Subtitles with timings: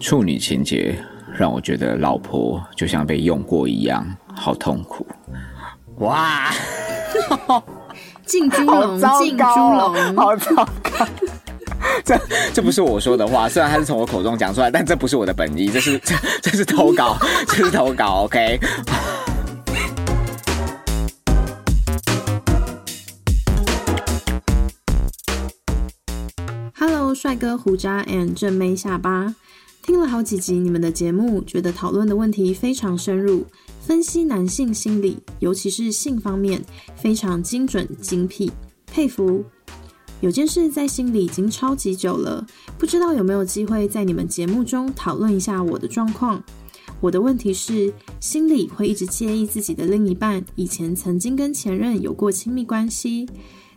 [0.00, 0.96] 处女情节
[1.36, 5.06] 让我觉得老婆就像被用过一样，好痛苦。
[5.98, 6.50] 哇，
[8.24, 11.06] 进猪笼，进猪笼，好糟糕！
[12.04, 12.18] 这
[12.52, 17.16] 这不是我说的话，虽然他是从我口中讲出来，但这不是我的本意，这是这这是投稿，
[17.48, 18.58] 这是投稿，OK。
[27.18, 29.34] 帅哥胡渣 and 正妹下巴，
[29.82, 33.44] 听了好几集你们的节目，觉得讨论的问题非常深入，
[33.80, 36.64] 分析男性心理，尤其是性方面，
[36.94, 38.52] 非常精准精辟，
[38.86, 39.44] 佩服。
[40.20, 42.46] 有件事在心里已经超级久了，
[42.78, 46.40] 不知道有没有机会在你们节目中讨论一下我的状况。
[47.00, 53.28] 我的问题是，心里会一直介意自己的另一半以前曾经跟前任有过亲密关系。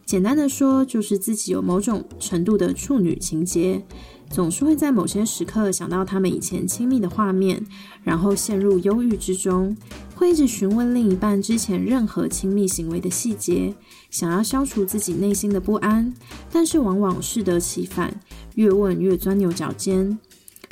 [0.05, 3.81] 简单的说，就是自己有某种程度的处女情节，
[4.29, 7.65] 总是会在某些时刻想到他们以前亲密的画面，
[8.03, 9.75] 然后陷入忧郁之中，
[10.15, 13.73] 会一直询问另一半之前任何亲密行为的细节，
[14.09, 16.13] 想要消除自己内心的不安，
[16.51, 18.13] 但是往往适得其反，
[18.55, 20.19] 越问越钻牛角尖。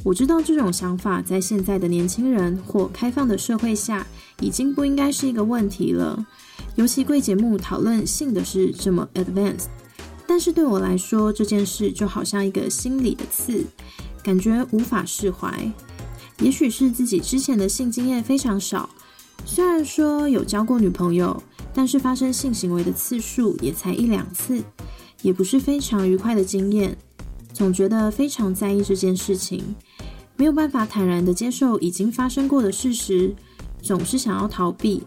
[0.04, 4.06] 我知道这种想法在现在的年轻人或开放的社会下，
[4.42, 6.26] 已经不应该是一个问题了。
[6.80, 9.66] 尤其贵节目讨论性的事这么 advanced，
[10.26, 13.66] 但是对我来说，这件事就好像一个心里的刺，
[14.24, 15.70] 感觉无法释怀。
[16.40, 18.90] 也许是自己之前的性经验非常少，
[19.44, 24.64] 虽然说有交过女朋友，但是发生性行为的次数也才一两次，
[25.22, 26.98] 也不是非常愉快的经验。
[27.52, 29.76] 总觉得非常在意这件事情，
[30.38, 33.36] 没有办法坦然的接受已经发生过的事实，
[33.82, 35.04] 总是想要逃避。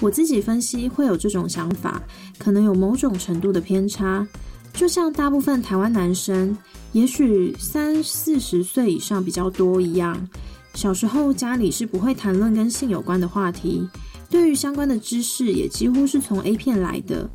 [0.00, 2.02] 我自己分析会有这种想法，
[2.38, 4.26] 可能有某种程度的偏差。
[4.72, 6.56] 就像大部分台湾男生，
[6.92, 10.28] 也许三四十岁以上比较多一样，
[10.74, 13.88] 小时候家里是不会谈论跟性有关的话题，
[14.28, 17.30] 对于相关的知识也几乎是从 A 片来的。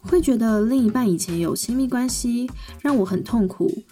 [0.00, 2.48] 会觉得另一半以前有亲密关系，
[2.80, 3.82] 让我很痛苦。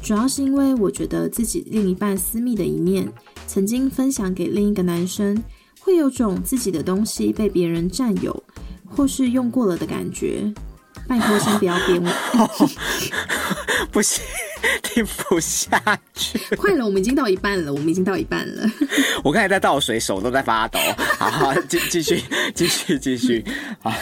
[0.00, 3.12] 主要是因为我觉得自己另一半私密的一面，
[3.46, 5.42] 曾经分享给另一个男生。
[5.86, 8.42] 会有种自己的东西被别人占有，
[8.88, 10.52] 或是用过了的感觉。
[11.06, 12.10] 拜托，先不要编我，
[13.92, 14.20] 不行，
[14.82, 15.80] 听不下
[16.12, 16.40] 去。
[16.56, 18.68] 快了，我们已经到一半了，我们已经到一半了。
[19.22, 20.80] 我刚才在倒水，手都在发抖。
[20.96, 22.20] 好，继继续，
[22.52, 23.44] 继续，继续。
[23.78, 23.94] 好，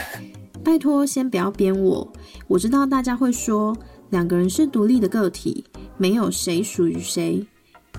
[0.65, 2.11] 拜托，先不要编我。
[2.49, 3.77] 我知道大家会说，
[4.09, 5.63] 两个人是独立的个体，
[5.99, 7.47] 没有谁属于谁，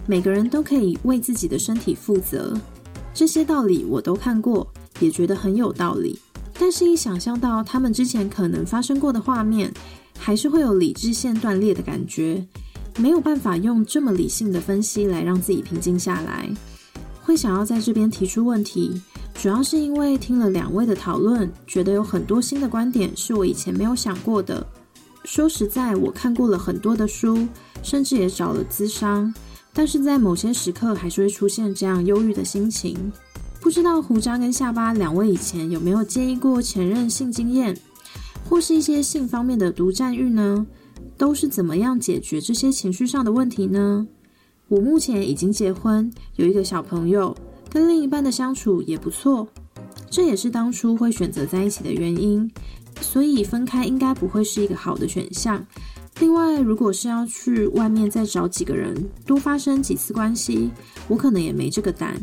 [0.08, 2.60] 每个人都可以为自己的身体负责。
[3.16, 4.68] 这些道理我都看过，
[5.00, 6.20] 也觉得很有道理。
[6.60, 9.74] 但是，一想象到他们之前可能发生过的画面，
[10.20, 12.46] 还是会有理智线断裂的感觉。
[12.98, 16.50] 没有办法用这么理性的分析来让自己平静下来。
[17.22, 19.02] 会想要在这边提出问题，
[19.34, 24.66] 主要是因为听了两位的讨论，觉得有很多新的观点是我以前没有想过的。
[25.24, 27.48] 说实在，我看过了很多的书，
[27.82, 29.34] 甚至也找了咨商。
[29.76, 33.12] 但是在某些时刻，还是会出现这样忧郁的心情。
[33.60, 37.78] 不知道胡渣跟下巴两位以前有没有介意过前任性经验，
[38.48, 40.66] 或是一些性方面的独占欲呢？
[41.18, 44.08] 都是怎么样解决这些情绪上的问题呢？
[44.70, 47.36] 我目前已经结婚，有一个小朋友，
[47.70, 49.48] 跟另一半的相处也不错，
[50.10, 52.50] 这也是当初会选择在一起的原因。
[53.02, 55.66] 所以分开应该不会是一个好的选项。
[56.20, 58.96] 另外，如果是要去外面再找几个人，
[59.26, 60.72] 多发生几次关系，
[61.10, 62.16] 我可能也没这个胆。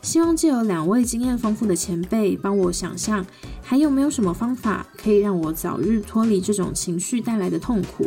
[0.00, 3.24] 希望借由两位经验丰富的前辈帮我想象，
[3.60, 8.06] 还有没有什么方法可以让我早日脱离这种情绪带来的痛苦？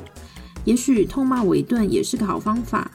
[0.63, 2.89] 也许痛骂我一顿也是个好方法。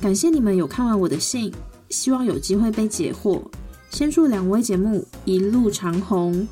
[0.00, 1.52] 感谢你们有看完我的信，
[1.90, 3.42] 希望有机会被解惑。
[3.90, 6.48] 先祝两位节目一路长虹。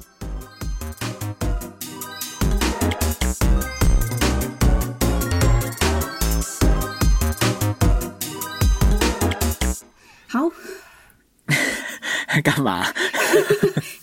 [12.63, 12.87] 嘛？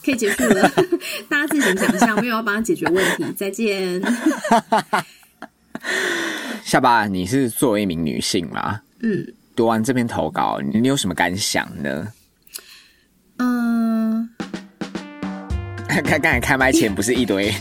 [0.04, 0.72] 可以结束了，
[1.28, 3.26] 大家自行想象，没有要帮他解决问题。
[3.36, 4.02] 再见。
[6.64, 8.80] 下巴，你是作为一名女性吗？
[9.02, 9.26] 嗯。
[9.56, 12.08] 读完这篇投稿，你有什么感想呢？
[13.38, 14.30] 嗯。
[15.88, 17.54] 看，刚才开麦前不是一堆。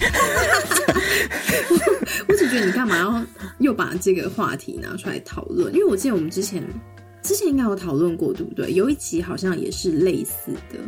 [2.28, 3.24] 我只觉得你干嘛要
[3.58, 5.72] 又把这个话题拿出来讨论？
[5.74, 6.62] 因为我记得我们之前。
[7.26, 8.72] 之前应该有讨论过，对不对？
[8.72, 10.78] 有一集好像也是类似的，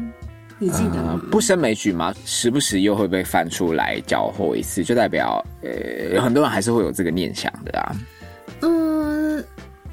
[0.61, 1.21] 你记得吗？
[1.33, 2.15] 不胜枚举吗？
[2.25, 7.97] 时不时又会被翻出来搅和一次，就代表呃，有很多人还是会有这个念想的啊。
[8.61, 9.45] 嗯，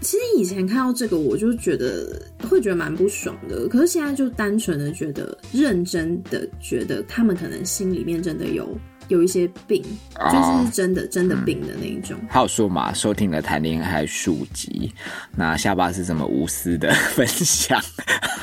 [0.02, 3.68] 其实以前看到这个，我就觉得会觉得蛮不爽的。
[3.68, 8.70] 可是现在就单纯的觉得，认真的觉得他们可能心里面真的有
[9.08, 9.84] 有一些病，
[10.32, 12.18] 就是真的真的病的那一种。
[12.30, 14.92] 还有数码，收听了谈恋爱数集，
[15.36, 17.80] 那下巴是这么无私的分享。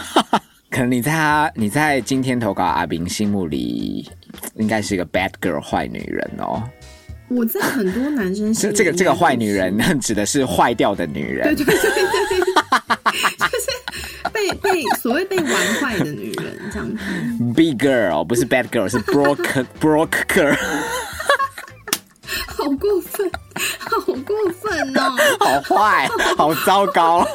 [0.70, 4.08] 可能你在他你在今天投稿阿斌心目里，
[4.54, 6.62] 应该是一个 bad girl 坏女人哦。
[7.28, 11.90] 我在很多男生心里，这个这个坏女人指的是坏掉的女人，对对对对，
[13.38, 13.71] 就是
[14.42, 16.98] 被被所谓被玩坏的女人这样子。
[17.54, 20.56] Big girl 不是 bad girl，是 broke broke girl。
[22.46, 23.30] 好过分，
[23.78, 25.16] 好过分哦！
[25.40, 27.26] 好坏，好糟糕。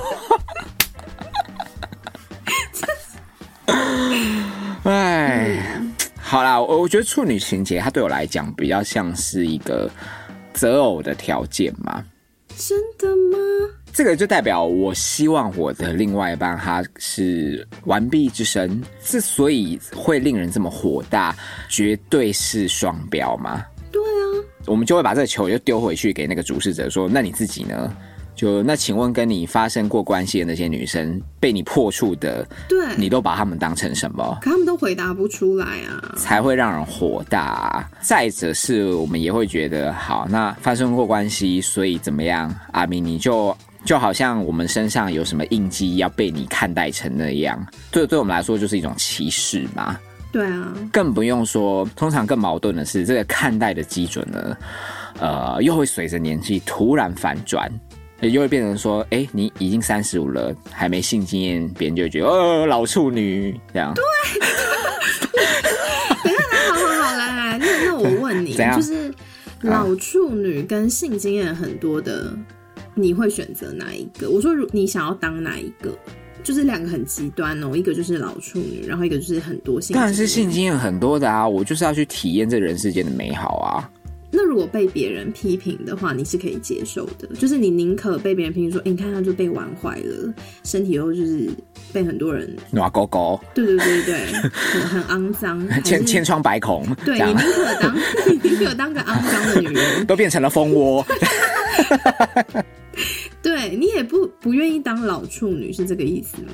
[4.83, 5.59] 哎。
[6.19, 9.89] 好啦，我我觉得处女情节，它对我来讲比较像是一个
[10.53, 12.03] 择偶的条件嘛。
[12.57, 13.37] 真的吗？
[13.97, 21.35] 这个就代表我希望我的另外一半他是完璧之身，之所以会令人这么火大，
[21.67, 23.65] 绝对是双标嘛。
[23.91, 27.91] 对啊，我们就会把这个球就丢回去给那个主事者说：“那你自己呢？”
[28.37, 34.37] 就那，请问跟你发生过关系的那些女生，被你破处的，对，你都把他们当成什么？
[34.43, 37.89] 可他们都回答不出来啊，才会让人火大。
[37.99, 42.53] 再者是我们也会觉得，好，那发生过关系，所以怎么样？
[42.73, 49.97] 阿明，你就就好像我们身上有什么印记，要被你看待成那样，对，对我们来说就是一种歧视嘛。
[50.29, 54.57] 对啊，更不用说，通常更矛盾的是，这个看待的基准呢，
[55.21, 57.71] 呃，又会随着年纪突然反转。
[58.19, 63.93] 又会变成说，哎，你已经三十五了，还没性经验，别人就觉得，哦，老处女这样。
[63.93, 64.03] 对。
[66.23, 66.39] 等下，
[66.73, 69.13] 好好好，来来，那那我问你，就是
[69.61, 72.33] 老处女跟性经验很多的，
[72.97, 74.29] 你会选择哪一个？
[74.29, 75.97] 我说，如你想要当哪一个？
[76.43, 79.93] 就是两个很极端哦，一个就是老处女，然后一个就是很多性。
[79.93, 83.89] 当然是性经验很多的啊，我就是要去体验这人世间的美好啊。
[84.31, 90.33] 那如果被别人批评的话，你是可以接受的，就是你宁可被别人批评说，哎，你看他就被玩坏了，
[90.63, 91.49] 身体又就是
[91.91, 97.97] 被很多人暖勾勾，对对对对，很 很肮脏，千千疮百孔，对你宁可当
[98.27, 101.05] 你宁可当个肮脏的女人， 都变成了蜂窝，
[103.43, 106.53] 对你也不不愿意当老处女，是这个意思吗？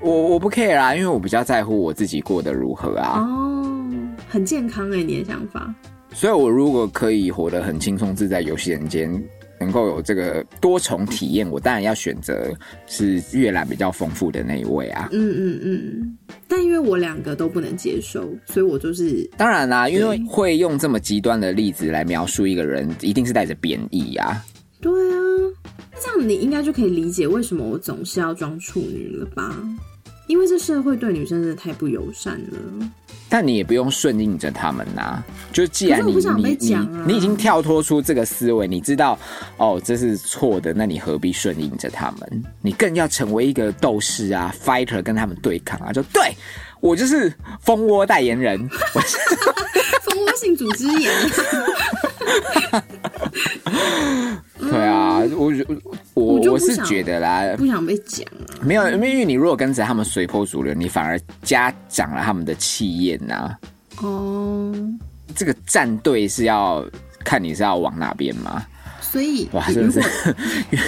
[0.00, 3.20] 我我不 care 啊，因为我比较在乎我自己过得如何啊。
[3.20, 3.86] 哦，
[4.28, 5.72] 很健康哎，你的想法。
[6.12, 9.10] 所以，我如果可以活得很轻松自在，游戏人间
[9.60, 12.52] 能够有这个多重体验，我当然要选择
[12.86, 15.08] 是阅览比较丰富的那一位啊。
[15.12, 16.18] 嗯嗯嗯。
[16.48, 24.42] 但因为我两个都不能接受，所以我就是当然啦，因为会用这么极端的例子来描述一个人，一定是带着贬义呀。
[24.80, 25.18] 对啊，
[25.92, 29.54] 那这样你应该就可以理解为什么我总是要装处女了吧？
[30.28, 32.90] 因为这社会对女生真的太不友善了。
[33.28, 36.76] 但你也不用顺应着他们呐，就既然你你你
[37.06, 39.18] 你已经跳脱出这个思维，你知道
[39.56, 42.44] 哦这是错的，那你何必顺应着他们？
[42.62, 45.92] 你更要成为一个斗士啊，fighter，跟他们对抗啊！
[45.92, 46.32] 就对
[46.80, 48.58] 我就是蜂窝代言人，
[50.02, 51.12] 蜂窝性组织炎。
[55.34, 55.52] 我
[56.14, 58.62] 我我是觉得啦，不想被讲啊。
[58.62, 63.56] 没有，因为你如果跟着他们随波逐流，你反而加长了他们的气焰呐。
[64.02, 64.74] 哦，
[65.34, 66.84] 这个战队是要
[67.24, 68.64] 看你是要往哪边吗？
[69.00, 70.34] 所以哇，真的是
[70.70, 70.78] 越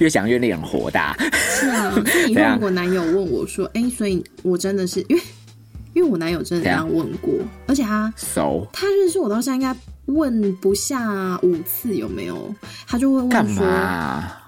[0.00, 1.16] 越想越令人火大。
[1.48, 5.22] 是啊，所以以后 如果男友问我说：“哎，所以我真的是因为
[5.94, 7.32] 因为我男友真的这样问过，
[7.66, 9.74] 而且他熟，他认识我到现在应该。”
[10.06, 12.54] 问不下五次有没有，
[12.86, 13.64] 他就会问说，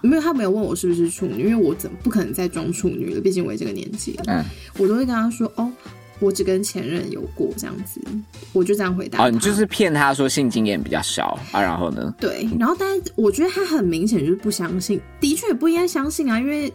[0.03, 4.25] 没有，他没有问我是不是处女，因为我怎不可能再装处女了，毕竟我也这个年纪了。
[4.26, 4.45] 嗯，
[4.76, 5.73] 我都会跟他说，哦，
[6.19, 7.99] 我只跟前任有过这样子，
[8.53, 9.25] 我就这样回答。
[9.25, 12.15] 哦，你就是骗他说性经验比较少啊，然后呢？
[12.21, 16.71] 对，然后但是我觉得他很明显就是不相信，的确也不应该相信啊，因为。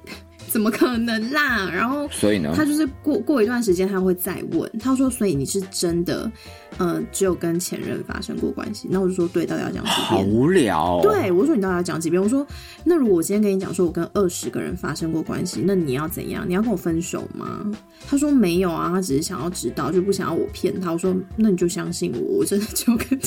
[0.51, 1.69] 怎么可能啦？
[1.71, 6.29] 然后，所以呢，他就是过过一段时间他会再问，他说：“所以你是真的，
[6.77, 10.99] 呃，只有跟前任发生过关系？”那我就说：“对，到底要讲几遍？”好无聊。
[11.01, 12.45] 对，我说：“你到底要讲几遍？”我说
[12.83, 16.43] ：“那如果我今天跟你讲说我跟二十个人发生过关系，那你要怎样？
[16.45, 17.65] 你要跟我分手吗？”
[18.05, 23.17] 他说：“没有啊，他只是想要知道，就不想要我骗他。”我说：“那你就相信我，我真的就跟。”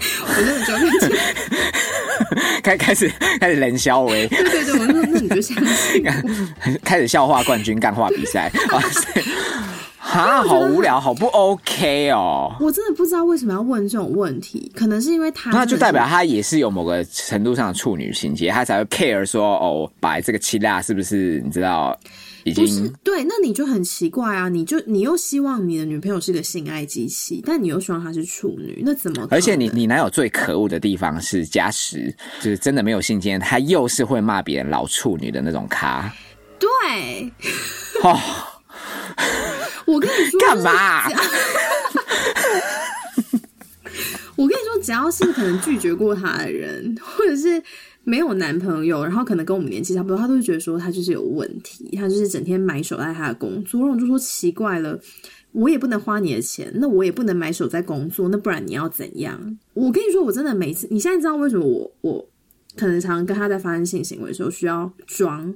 [0.26, 0.46] 我真
[0.90, 1.14] 的就
[2.62, 6.04] 开开始开始冷笑为对对对，我说那你就相信，
[6.84, 9.22] 开始笑话冠军干话比赛，哇塞，
[9.98, 12.54] 哈，好无聊，好不 OK 哦。
[12.60, 21.40] 我真的不知道为什么要问这种问题，可能是因为他那就代表他也是有某个程度上的处女情节，他才会 care 说哦，摆这个七辣是不是？
[21.44, 21.98] 你知道
[22.44, 24.48] 已不是经对，那你就很奇怪啊！
[24.48, 29.28] 你就你又希望你的女朋友是个性爱机器，但你又希望她是处女，那怎么？
[29.30, 36.12] 而且你你男友最可恶的地方是加时，就是真的没有性经验，他又是会骂别人老处女的那种咖。
[36.58, 37.32] 对，
[38.02, 38.18] 哦，
[39.86, 41.04] 我跟你说干嘛？
[44.36, 47.62] 我跟你说，只要是可能拒绝过他的人，或者是
[48.04, 53.80] 没有男朋友，然后可能跟我们年纪差不多，他都会觉得说他就是有问题，他就是整天埋首在他的工作。
[53.80, 54.98] 然后我就说奇怪了，
[55.52, 59.58] 我也不能花你的钱，那我也不能埋首在工作，那不然你要怎样？
[59.74, 62.28] 我跟你说，我真的每次，你现在知道为什么我我
[62.76, 65.54] 可能常常跟他在发生性行为的时候需要装，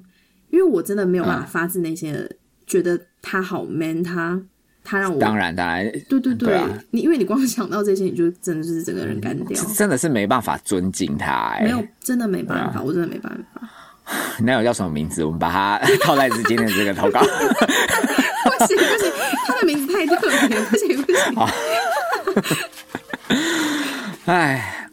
[0.50, 2.30] 因为我真的没有办法发自内心的
[2.66, 4.42] 觉得他好 man，他
[4.84, 9.58] 他让我当然当然，对对对，对啊你因为你光想到这些，你就真的是整个人干掉。
[9.74, 13.68] 真的是没办法尊敬他、哎，没有，真的没办啊法，我真的没办法。
[14.38, 15.24] 你男友叫什么名字？
[15.24, 17.20] 我们把他 套在今天的这个投稿。
[17.24, 19.10] 不行不行，
[19.46, 21.34] 他的名字太特别，不行不行。
[24.26, 24.88] 哎，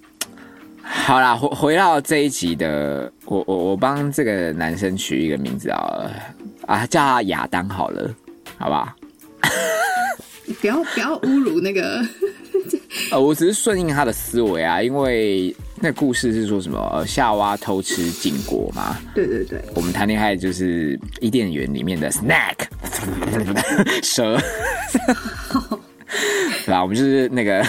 [0.84, 6.12] 好啦，回回到这一集的，我我我帮这个男生取一个名字好了
[6.68, 8.10] 啊，叫他亚当好了，
[8.58, 8.88] 好不好？
[10.62, 12.06] 不要不要侮辱那个，
[13.10, 22.56] 呃，我只是顺应他的思维啊，因为那故事是说什么呃夏娃偷吃禁果嘛，对对对，我们谈恋爱就是伊甸园里面的 snack
[24.04, 24.38] 蛇，
[26.66, 26.82] 对吧？
[26.84, 27.66] 我们就是那个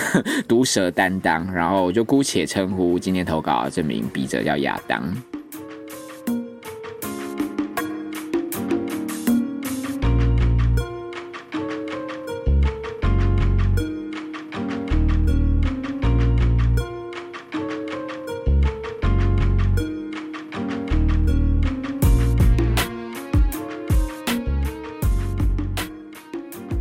[0.47, 5.03] 毒蛇担当，然后我就姑且称呼今天投稿的这名笔者叫亚当。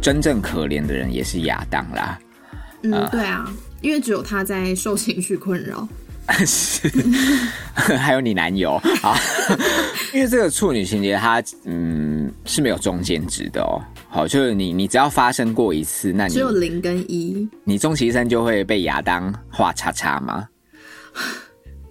[0.01, 2.19] 真正可怜的人也是亚当啦，
[2.81, 3.47] 嗯，对啊，
[3.81, 5.87] 因为只有他在受情绪困扰。
[6.45, 6.87] 是，
[7.73, 9.17] 还有你男友啊，
[10.13, 13.81] 因为这个处女情节它嗯是没有中间值的哦。
[14.07, 20.47] 好，就是你你只要发生过一次，那你只有零跟一，你终其一生就会被亚当画叉叉吗？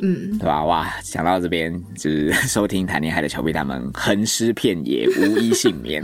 [0.01, 0.65] 嗯，对吧？
[0.65, 6.03] 哇，想到这边，就是 收听谈恋爱的乔碧他们横尸遍野，无一幸免。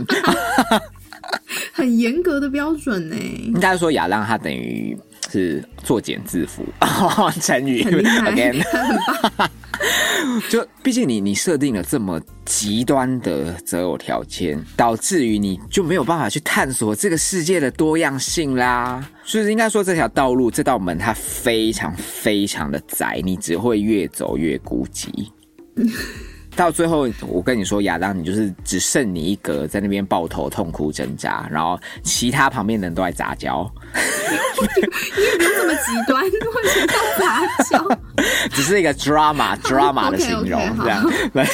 [1.77, 3.15] 很严格的标准呢，
[3.45, 4.97] 应该说亚浪他等于
[5.29, 6.63] 是作茧自缚，
[7.39, 8.59] 成语 again。
[10.49, 19.07] 就毕竟你你设定了这么极端的择偶条件，导致于你就没有办法去探索这个世界的多样性啦。
[19.23, 25.09] 就是应该说这条道路这道门它非常非常的窄，你只会越走越孤寂。
[26.57, 33.71] 到最后，我跟你说，亚当，你就是只剩你一个在那边抱头痛哭挣扎，然后其他旁边的人都在杂交，
[34.75, 34.81] 你
[35.21, 37.99] 也不用这么极端，为什么要杂交？
[38.49, 40.59] 只是一个 drama drama 的形容。
[41.31, 41.45] 对，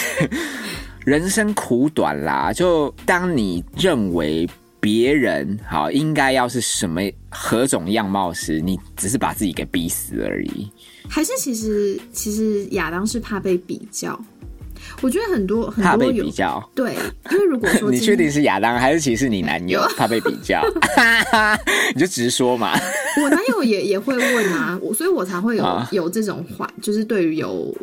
[1.05, 10.71] 人生苦短啦，就当你认为别人好应该要是什么何种样貌时，你只是把自己给逼死而已。
[11.09, 14.17] 还是其实其实亚当是怕被比较？
[15.01, 16.93] 我觉得很多很多比较，对，
[17.31, 19.81] 因为如果说 你今确定是亚当还是其实你男友？
[19.97, 20.63] 怕被比较？
[21.93, 22.77] 你就直说嘛。
[23.21, 25.87] 我男友也也会问啊， 我所以我才会有、啊。
[25.91, 27.75] 有这种怀，就是对于有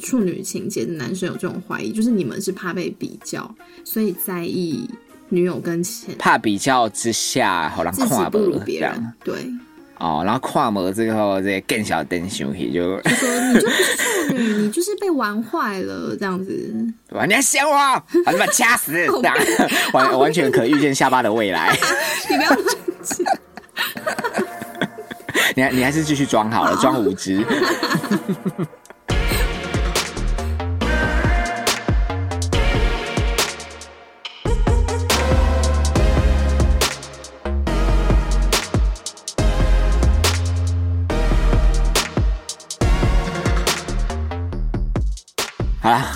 [0.00, 3.52] 处女情节的男生有这种怀疑，就是你们是怕被比较，
[3.84, 4.88] 所以在意
[5.28, 9.34] 女友跟前怕比较之下，好让自己跨不如别人，对，
[9.98, 16.50] 哦，然后跨模之后，这更小灯休息就就说你就不是处女，你就是被玩坏了这样子。
[17.08, 17.24] 对吧？
[17.26, 17.74] 你还想我，
[18.24, 19.34] 把你把掐死， 这样
[19.92, 21.76] 完完全可预见下巴的未来。
[22.30, 22.66] 你不要乱
[23.02, 23.26] 讲，
[25.54, 27.44] 你还你还是继续装好了，装无知。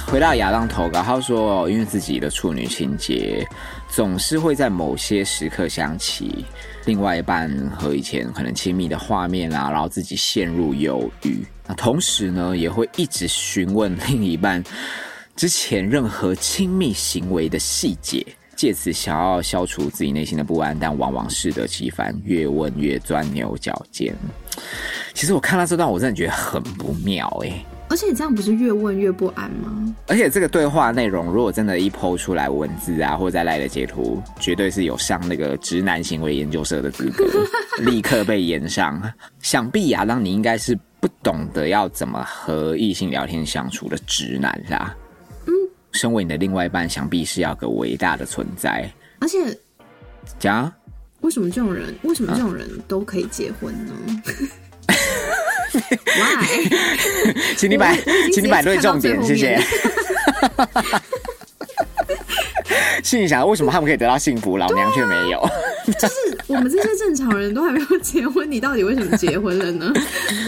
[0.06, 3.46] 回到亚当投稿，他说，因为自己的处女情节，
[3.88, 6.44] 总是会在某些时刻想起
[6.84, 11.44] 另外一半和以前可能亲密的画面啊，然后自己陷入忧郁。
[11.66, 14.62] 那同时呢，也会一直询问另一半
[15.36, 18.26] 之前任何亲密行为的细节。
[18.56, 24.14] 借此想要消除自己内心的不安，但往往适得其反，越问越钻牛角尖。
[25.14, 29.94] 其实我看到这段，我真的觉得很不妙哎、而且你这样不是越问越不安吗？
[30.06, 37.26] 而且这个对话内容，如果真的一剖出来文字啊，或者在赖的截图，绝对是有上那个直男行为研究社的资格，
[37.82, 39.02] 立刻被延上。
[39.40, 44.96] 想必亚当你应该是不懂得要怎么和异性聊天相处的直男啦。
[45.46, 45.52] 嗯，
[45.90, 48.88] 身为你的另外一半，想必是要个伟大的存在。
[49.18, 49.38] 而且
[50.38, 50.72] 讲啊
[51.22, 53.92] 为什么这种人，为什么这种人都可以结婚呢？
[57.56, 57.98] 请你摆
[58.32, 59.60] 请你摆对重点，谢谢。
[63.02, 65.48] 心里想，为什么他们可以得到幸福，老娘却没有？
[65.98, 66.14] 就是
[66.46, 69.92] 我们这些正常人都还没有结婚，你到底为什么结婚了呢？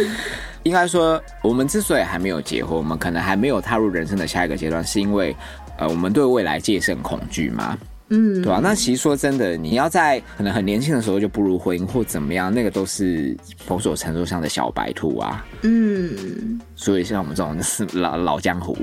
[0.63, 5.35] 应该说，我们之所以还没有结婚，我们可能还没有踏入人生的下一个阶段，是因为
[5.79, 7.77] 呃，我们对未来戒慎恐惧嘛，
[8.15, 13.35] 嗯，对吧、那其实说真的，你要在可能很年轻的时候就步入婚姻或怎么样，那个都是
[13.67, 15.47] 某种程度上的小白兔啊。
[15.63, 18.77] 嗯，所以像我们这种是老老江湖，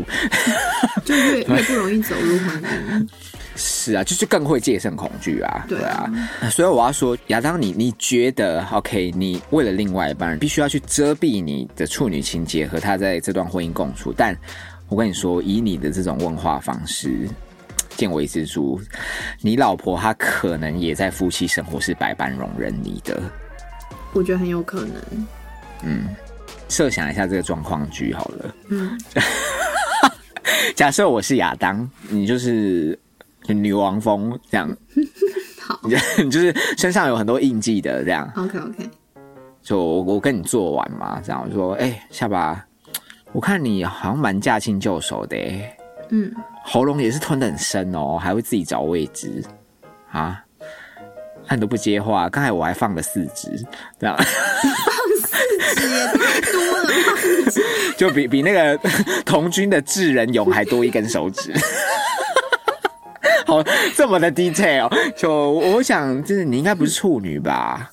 [1.05, 3.07] 就越越不容易走入婚姻。
[3.55, 6.09] 是啊，就是更会戒慎恐惧啊，对啊
[6.41, 6.49] 啊。
[6.49, 9.11] 所以我要说，亚当你，你觉得 OK？
[9.15, 14.35] 你为了另外一半，必须要去遮蔽你的处女情节和他在这段婚姻共处，但
[14.87, 17.29] 我跟你说，以你的这种问话方式。
[17.99, 18.79] 见微知著，
[19.41, 23.21] 你老婆她可能也在夫妻生活是百般容忍你的。
[24.13, 25.27] 我觉得很有可能。
[25.83, 26.07] 嗯
[26.69, 28.97] 设想一下这个状况剧好了，嗯，
[30.75, 32.97] 假设我是亚当，你就是
[33.47, 34.69] 女王风这样，
[35.59, 35.79] 好
[36.23, 38.89] 你就是身上有很多印记的这样，，OK OK，
[39.63, 42.63] 就我我跟你做完嘛，这样我就说，哎、下巴，
[43.31, 45.77] 我看你好像蛮驾轻就熟的、欸，
[46.11, 46.31] 嗯，
[46.63, 49.43] 喉咙也是吞得很深哦，还会自己找位置
[50.11, 50.43] 啊，
[51.47, 53.49] 那你都不接话，刚才我还放了四只，
[53.99, 54.15] 这样
[55.75, 56.93] 纸也太多了吧？
[57.97, 58.77] 就比比那个
[59.25, 61.53] 童军的智人勇还多一根手指。
[63.45, 63.63] 好，
[63.95, 67.91] 这么的 detail，就我想，就是你应该不是处女吧？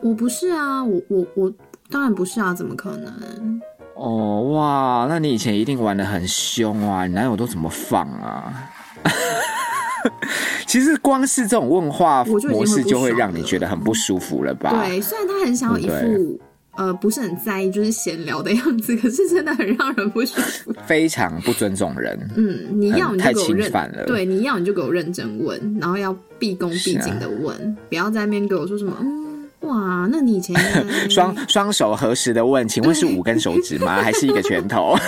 [0.00, 1.52] 我不是啊，我我我
[1.90, 3.60] 当然不是啊，怎么可能？
[3.98, 7.04] 哦，哇，那你以前一定玩的很凶啊！
[7.06, 8.70] 你男友都怎么放啊？
[10.66, 14.70] 其实光是这种问话模式，就会让你觉得很不舒服了吧？
[14.70, 16.40] 对，虽然他很想要一副
[16.76, 20.72] 呃不是很在意，就是闲聊的样子， 可是真的很让人不舒服。
[20.86, 22.16] 非常不尊重人。
[22.36, 29.27] 嗯，你要你就太给我认侵犯了对，你要你就给我认真问，然后要毕恭毕敬的问，不要在那边给我说什么嗯，
[29.60, 30.54] 哇，那你以前
[31.10, 34.00] 双双手合十的问，请问是五根手指吗？
[34.02, 34.94] 还是一个拳头？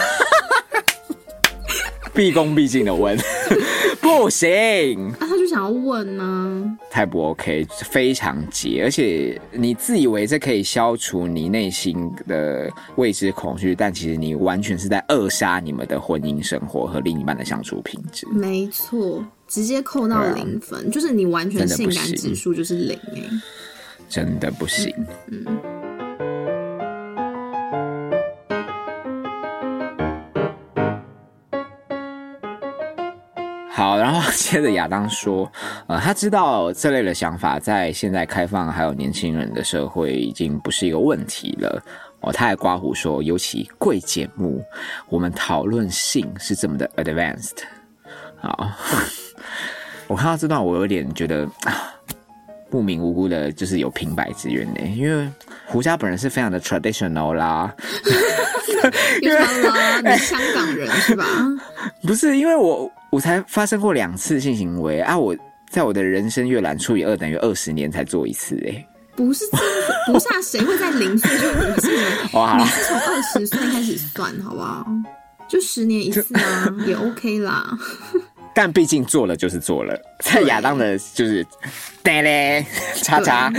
[2.13, 3.17] 毕恭毕敬的问，
[4.01, 4.51] 不行，
[5.13, 18.27] 啊，他就想要问呢、太不 OK，非常急，而且你自以为这可以消除你内心的未知恐惧，但其实你完全是在扼杀你们的婚姻生活和另一半的相处品质。
[18.33, 23.23] 没错，直接扣到零分，就是你完全性感指数就是零哎、
[24.11, 24.92] 真的不行。
[33.73, 35.51] 好，然后接着亚当说，
[35.87, 41.83] 呃，他知道这类的想法在现在开放还有年轻人的社会已经不是一个问题了。
[42.20, 44.62] 哦，他还刮胡说，尤其贵节目，
[45.09, 47.62] 我们讨论性是这么的 advanced。
[48.38, 48.68] 好，
[50.07, 51.89] 我看到这段，我有点觉得啊
[52.71, 54.81] 不明无辜的，就是有平白之冤呢。
[54.97, 55.29] 因为
[55.67, 57.75] 胡家本人是非常的 traditional 啦，
[59.23, 61.27] 又想啦，你香港人是吧？
[62.07, 65.37] 不是因为我我才发生过两次性行为啊，我
[65.69, 68.87] 在我的人生阅览除以二等于二十年才做一次哎。
[69.17, 69.45] 不是
[70.07, 72.07] 不是啊，谁会在零岁就五次呢？
[72.33, 74.87] 哦，好了，你是从二十岁开始算，好不好？
[75.49, 77.77] 就十年一次啊，也 OK 啦。
[78.62, 81.42] 但毕竟做了就是做了，在亚当的就是
[82.03, 82.66] 呆嘞，
[83.03, 83.51] 叉叉，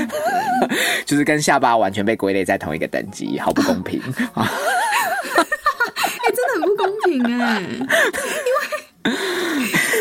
[1.07, 3.99] 就是跟下巴完全被归类在同一个等级，好不公平
[4.35, 4.45] 啊！
[4.45, 7.79] 哎、真的很不公平哎、因
[9.09, 9.17] 为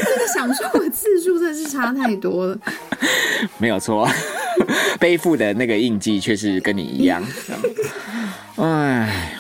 [0.04, 2.58] 这个享受的次数真的是差太多了。
[3.56, 4.06] 没有错，
[5.00, 7.24] 背负的那个印记却是跟你一样。
[8.56, 9.39] 哎，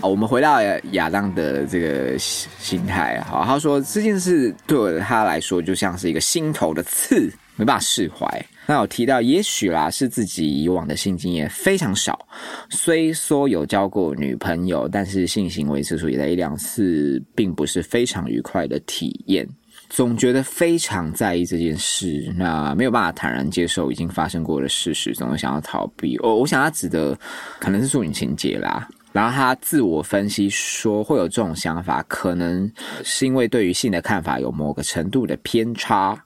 [0.00, 0.60] 好，我们回到
[0.92, 3.20] 亚当的这个心心态。
[3.22, 8.46] 好，他说这件事对我他来说就像是一个心头的刺，没办法释怀。
[8.66, 12.26] 那我提到，也许啦是自己以往的性经验非常少，
[12.70, 19.46] 虽说有交过女朋友，但是性行为次数也在一两次，并不是非常愉快的体验。
[19.90, 26.16] 总觉得非常在意这件事，那没有办法坦然接受已经发生过的事实，总是想要逃避。
[26.18, 27.16] 哦，我想他指的
[27.60, 28.88] 可能是处女情节啦。
[29.14, 32.68] 然后他自我分析说，会有这种想法，可能
[33.04, 36.20] 是因为对于性的看法有某个程度的偏差。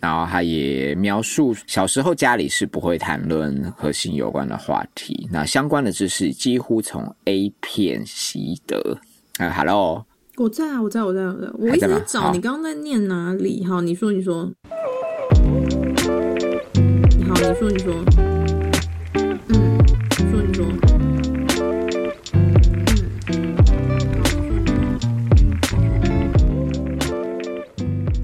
[0.00, 8.98] 然后他也描述小时候家里是不会谈论和性有关的话题，那相关的知识几乎从 A 片习得。
[9.38, 10.04] 啊，Hello。
[10.36, 13.64] 我在啊，我在，我在，我在，我一直在找你刚刚在念哪里？
[13.64, 14.50] 好，你说，你说，
[17.16, 17.94] 你好，你说，你说，
[19.14, 19.78] 嗯，
[20.18, 20.42] 你说，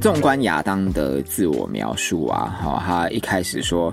[0.01, 3.93] 纵观亚当的自我描述啊，好，他一开始说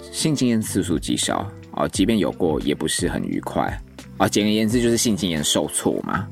[0.00, 3.80] 性经验次数极少，哦，即便有过，也不是很愉快，
[4.18, 6.26] 啊，简而言之就是性经验受挫嘛。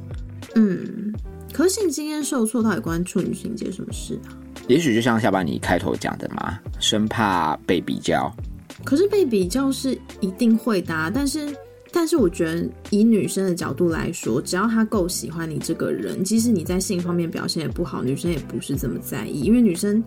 [0.56, 1.14] 嗯，
[1.52, 4.34] 可是性经验受挫到底关处女情节什么事啊？
[4.66, 8.30] 也许就像下班你开头讲的嘛，生怕被比较。
[8.84, 11.54] 可是被比较是一定会的，但是
[11.92, 20.02] 但是我觉得以女生的角度来说，只要她够喜欢你这个人，即使你在性方面表现也不好，女生也不是这么在意，因为女生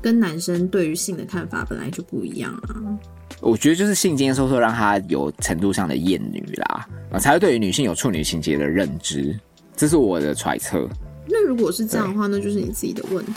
[0.00, 2.80] 跟男生对于性的看法本来就不一样啊。
[3.40, 9.38] 我觉得就是性经验受挫让她有程度上的厌女啦，啊，才会对于女性有处女情节的认知。
[9.76, 10.88] 这是我的揣测。
[11.26, 13.32] 那如果是这样的话，那就是你自己的问题，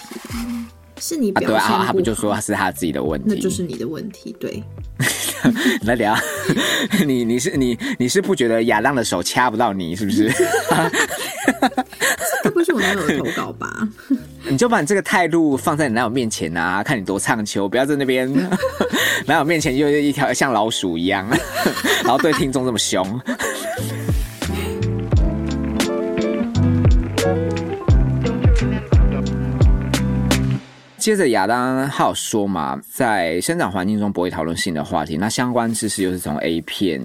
[0.99, 1.85] 是你表现啊？
[1.87, 3.27] 他不就说是他自己的问题？
[3.29, 4.35] 那就是你的问题。
[4.39, 4.61] 对，
[5.85, 6.15] 来聊。
[7.05, 10.31] 你你是你你是不觉得亚当的手掐不到你是不是？
[12.43, 13.67] 这不是我男友的投稿吧？
[14.49, 18.31] 你就把你这个态度放在你男友面前啊，看你多唱秋，不要在那边
[19.25, 21.27] 男友面前就一条像老鼠一样，
[22.03, 23.19] 然后对听众这么凶。
[31.07, 37.01] 接着亚当还有说嘛，在生长环境中不会讨论性的话题，那相关知识又是从 A 片。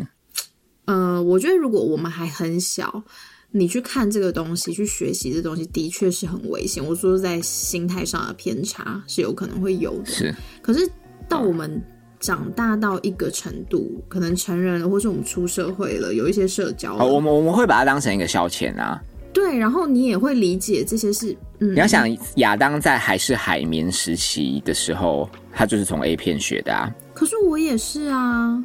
[0.86, 3.04] 呃，我觉得如果我们还很小，
[3.52, 6.84] 你去看这个东西，去学习这东西，的确是很危险。
[6.84, 10.06] 我说在心态上的偏差是有可能会有的。
[10.06, 10.90] 是，可是
[11.28, 11.80] 到我们
[12.18, 19.00] 长大到一个程度，可能成人了，或是我们出社会了，有一些社交，我们我们会把它当成一个消遣啊。
[19.32, 21.34] 对，然后你也会理解这些事。
[21.58, 26.92] 嗯，你要想亚当在还是海绵时期的时候，他就是从 A 片学的啊。
[27.14, 28.62] 可是我也是啊，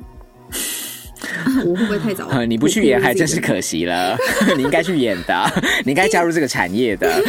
[1.65, 2.29] 我会不会太早？
[2.43, 4.17] 你不去演还真是可惜了。
[4.57, 7.23] 你应该去演的，你应该加入这个产业的，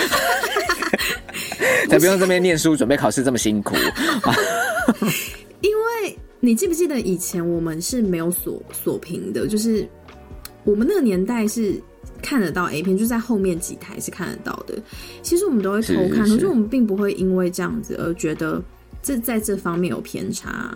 [1.88, 3.76] 才不用这边念书准备考试这么辛苦。
[5.60, 9.88] 因为你记不记得以前我们是没有锁锁屏的，就是
[10.64, 11.80] 我们那个年代是。
[12.22, 14.74] 看得到 A 片，就在后面几台是看得到的。
[15.22, 18.62] 其实我们都会偷看，可是我们并不会因为这样子而觉得
[19.02, 20.74] 这在这方面有偏差。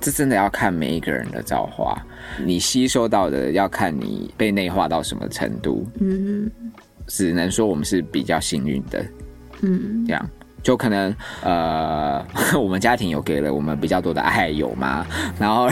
[0.00, 2.00] 这真的要看每一个人的造化，
[2.44, 5.86] 你吸收到的要看你被内化到什么程度。
[6.00, 6.50] 嗯，
[7.06, 9.04] 只能说我们是比较幸运的。
[9.60, 10.30] 嗯，这样
[10.62, 12.24] 就可能呃，
[12.56, 15.06] 我们家庭有给了我们比较多的爱，有吗？
[15.38, 15.68] 然后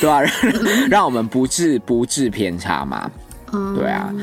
[0.00, 0.20] 对啊，
[0.90, 3.10] 让我们不致不致偏差嘛。
[3.74, 4.14] 对啊，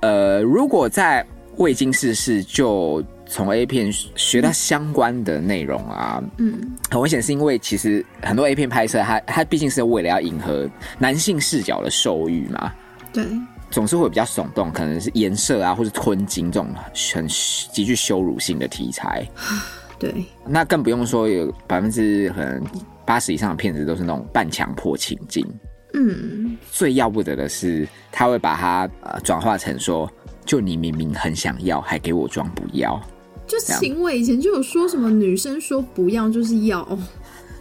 [0.00, 1.24] 呃，如果在
[1.56, 12.72] 未经世事就从 A 片学到相关的内容啊，嗯，很危险，是因为其实很多 A 片拍摄，它它毕竟是为了要迎合男性视角的受欲嘛，
[13.12, 13.24] 对，
[13.70, 16.72] 总是会比较耸动，可能是颜色啊，或是吞金这种
[17.14, 19.28] 很极具羞辱性的题材，
[19.98, 22.62] 对，那更不用说有百分之可能
[23.04, 25.44] 八十以上的片子都是那种半强迫情境。
[25.94, 30.10] 嗯，最要不得的是，他会把它呃转化成说，
[30.44, 33.00] 就你明明很想要，还给我装不要。
[33.46, 36.86] 就秦伟以前就有说什么女生说不要就是要，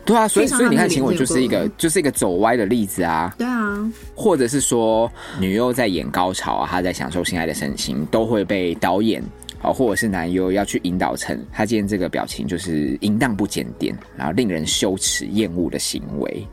[0.06, 3.34] 对啊，所以所以你看秦伟就是一个就是一个走歪的例子啊。
[3.38, 5.10] 对啊，或者是说
[5.40, 9.24] 女优在演高潮啊，她在享受心爱的神情，都会被导演
[9.62, 16.46] 啊或者是男优要去引导成他今天这个表情就是淫荡不检点，然后令人羞耻厌恶的行为。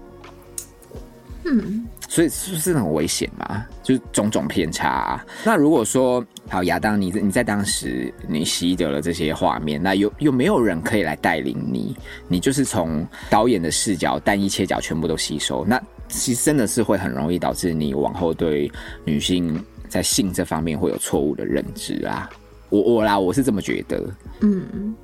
[1.46, 3.66] 嗯，所以是不是很危险嘛？
[3.83, 5.22] 就是种种偏差。
[5.44, 11.94] 那如果说好亚当，你你在当时你习得了这些画面，那有有没有人可以来带领你？
[12.28, 18.70] 你就是从导演的视角单一切角全部都吸收，那其实真的是会很容易导致你往后对
[19.04, 22.30] 女性在性这方面会有错误的认知啊。
[22.70, 24.02] 我我啦，我是这么觉得。
[24.40, 24.94] 嗯，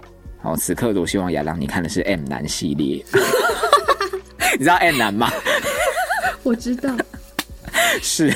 [0.40, 3.04] 好，此刻我希望亚当你看的是 M 男系列，
[4.58, 5.30] 你知道 M 男吗？
[6.50, 6.92] 我知道，
[8.02, 8.28] 是，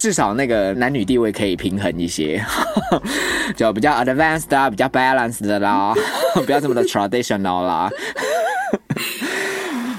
[0.00, 2.42] 至少那个男女地位可以平衡一些，
[3.54, 5.92] 就比较 advanced 啊，比较 balanced 的啦，
[6.46, 7.90] 不要这么的 traditional 啦。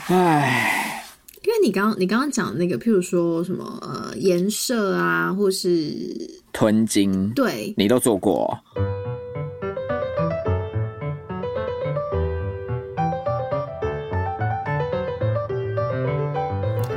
[0.07, 1.03] 唉，
[1.43, 5.93] 因为你刚你刚刚讲那个，譬如说什么呃颜色啊，或是
[6.51, 7.71] 吞金，对。
[7.77, 8.57] 你都做过。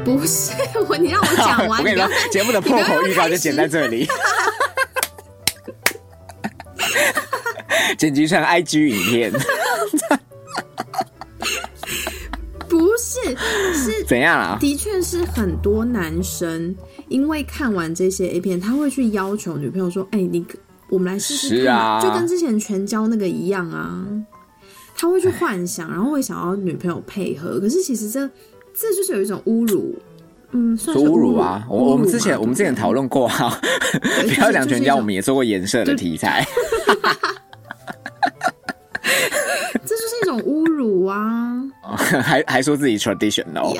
[0.04, 0.52] 不是
[0.88, 1.78] 我，你让我讲完。
[1.80, 4.06] 我跟你说，节目的破口预告就剪在这里，
[7.96, 9.32] 剪辑成 IG 影片。
[12.68, 13.20] 不是，
[13.74, 14.58] 是怎样啊？
[14.60, 16.74] 的确是很多男生
[17.08, 20.44] 因为看完这些 A 片，他会去要求女朋友说：“哎，你
[20.88, 24.04] 我们来试试看，就跟之前全交那个一样啊。”
[24.94, 27.58] 他会去幻想，然后会想要女朋友配合。
[27.58, 28.28] 可是其实这
[28.74, 29.94] 这就是有一种侮辱，
[30.52, 31.64] 嗯，算是侮辱啊。
[31.68, 33.60] 我我们之前我们之前讨论过啊，
[34.34, 36.44] 不要讲全交，我们也做过颜色的题材。
[39.84, 41.62] 这就是一种侮辱啊！
[42.22, 43.76] 还还说自己 traditional，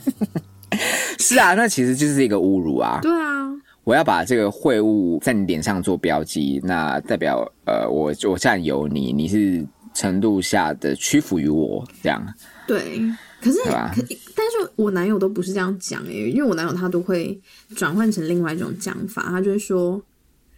[1.18, 3.00] 是啊，那其实就是一个侮辱啊。
[3.02, 3.50] 对啊，
[3.84, 12.24] 我要把这个秽物在你脸上做标记，那代表呃，我我占有你，你是程度下的屈服于我，这样。
[12.66, 13.02] 对，
[13.46, 17.40] 可是可但是我男友都不是这样讲哎，因为我男友他都会
[17.76, 20.02] 转换成另外一种讲法，他就会说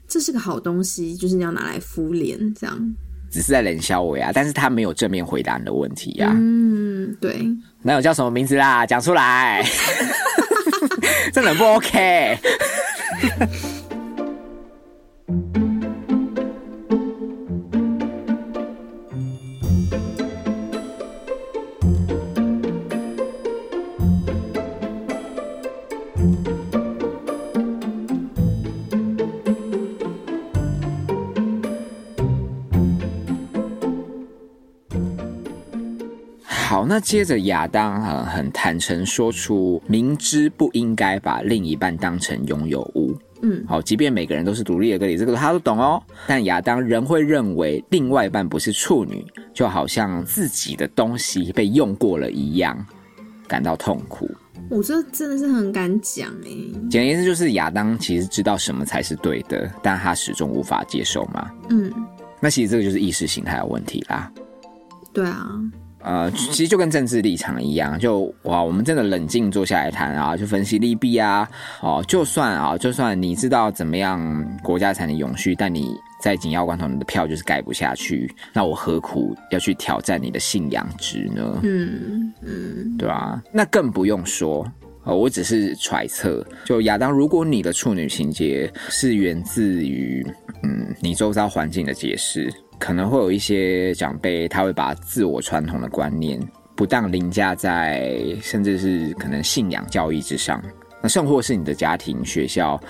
[0.08, 2.94] 这是个好东西，就是你要拿来敷脸这样。
[3.30, 6.32] 只是在冷笑我呀，但是他没有正面回答你的问题呀。
[6.34, 7.46] 嗯，对。
[7.82, 8.86] 男友叫什么名字啦？
[8.86, 9.62] 讲出来。
[11.32, 12.38] 这很不 OK。
[36.88, 46.02] 那接着亚当很很坦诚说出，明知不应该把另一半当成拥有物，嗯，好，即便每个人都是独立的个体，这个他都懂哦。
[46.26, 49.22] 但亚当仍会认为另外一半不是处女，
[49.52, 52.86] 就好像自己的东西被用过了一样，
[53.46, 54.26] 感到痛苦。
[54.70, 56.88] 我这真的是很敢讲哎。
[56.88, 61.50] 简言之，就是亚当其实知道什么才是对的，但他始终无法接受嘛。
[61.68, 61.92] 嗯，
[62.40, 64.32] 那其实这个就是意识形态的问题啦。
[65.12, 65.46] 对啊。
[66.08, 71.46] 呃，其实就跟政治立场一样，就哇，我们真的冷静坐下来谈啊，就分析利弊啊。
[71.82, 81.60] 哦，就算啊，就算你知道怎么样国家才能永续，但你在紧要关头，你的票就是盖不下去，那我何苦要去挑战你的信仰值呢？
[81.62, 83.42] 嗯嗯，对吧？
[83.52, 84.66] 那更不用说，
[85.04, 90.26] 我只是揣测，就亚当，如果你的处女情节是源自于
[90.62, 92.50] 嗯你周遭环境的解释。
[92.78, 96.40] 可能会有一些长辈，他会把自我传统的观念
[96.76, 100.62] 不当凌驾在，甚至是可能信仰教义之上。
[101.02, 102.80] 那甚或是你的家庭、学校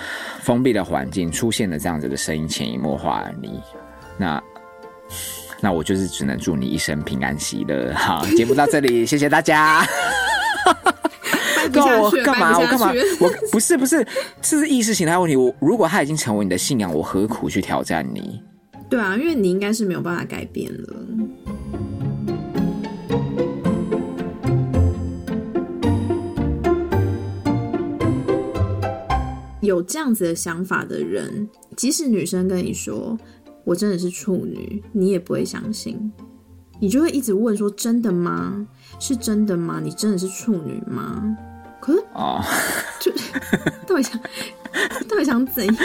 [0.41, 3.61] 封闭的环境出现了这样子的声音，潜移默化你。
[4.17, 4.43] 那
[5.61, 7.93] 那我就是只能祝你一生平安喜乐。
[7.95, 9.85] 好，节目到这里，谢谢大家。
[11.65, 12.59] 我干嘛？
[12.59, 12.93] 我干嘛？
[13.21, 14.07] 我不是不是，
[14.41, 15.37] 这是意识形态问题。
[15.37, 18.41] 我如果他已经成为你的信仰，我何苦去挑战你？
[18.89, 20.97] 对啊，因为你应该是没有办法改变了。
[29.61, 31.47] 有这样子的想法的人，
[31.77, 33.15] 即使女生跟你说
[33.65, 36.11] 我真的是处女，你也不会相信，
[36.81, 38.67] 你就会一直问说：“真的吗？
[38.99, 39.79] 是真的吗？
[39.85, 41.37] 你真的是处女吗？”
[41.81, 42.43] 可是啊，
[42.99, 43.13] 就
[43.87, 44.19] 到底想
[45.07, 45.77] 到底想怎样？